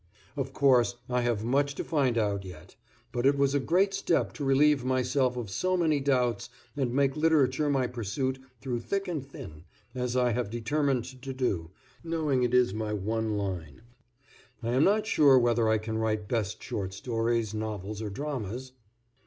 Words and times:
Of 0.35 0.51
course, 0.51 0.95
I 1.11 1.21
have 1.21 1.43
much 1.45 1.75
to 1.75 1.83
find 1.83 2.17
out 2.17 2.43
yet, 2.43 2.75
but 3.11 3.27
it 3.27 3.37
was 3.37 3.53
a 3.53 3.59
great 3.59 3.93
step 3.93 4.33
to 4.33 4.43
relieve 4.43 4.83
myself 4.83 5.37
of 5.37 5.51
so 5.51 5.77
many 5.77 5.99
doubts 5.99 6.49
and 6.75 6.91
make 6.91 7.15
literature 7.15 7.69
my 7.69 7.85
pursuit 7.85 8.39
through 8.61 8.79
thick 8.79 9.07
and 9.07 9.23
thin, 9.23 9.63
as 9.93 10.17
I 10.17 10.31
have 10.31 10.49
determined 10.49 11.05
to 11.21 11.33
do, 11.33 11.69
knowing 12.03 12.41
it 12.41 12.55
is 12.55 12.73
my 12.73 12.93
one 12.93 13.37
line. 13.37 13.83
I 14.63 14.71
am 14.71 14.83
not 14.83 15.05
sure 15.05 15.37
whether 15.37 15.69
I 15.69 15.77
can 15.77 15.99
write 15.99 16.27
best 16.27 16.63
short 16.63 16.95
stories, 16.95 17.53
novels 17.53 18.01
or 18.01 18.09
dramas. 18.09 18.71